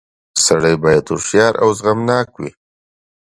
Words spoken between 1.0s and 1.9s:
هوښیار او